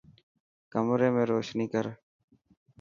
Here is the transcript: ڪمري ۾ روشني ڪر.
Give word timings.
ڪمري 0.71 1.09
۾ 1.15 1.21
روشني 1.31 1.65
ڪر. 1.73 1.85